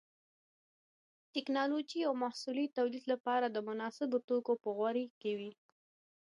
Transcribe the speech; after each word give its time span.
د 1.23 1.23
ټېکنالوجۍ 1.33 1.99
د 2.01 2.03
یو 2.05 2.13
محصول 2.23 2.57
د 2.65 2.69
تولید 2.77 3.03
لپاره 3.13 3.45
د 3.49 3.57
مناسبو 3.67 4.17
توکو 4.27 4.53
په 4.63 4.69
غوراوي 4.77 5.07
کې. 5.21 5.49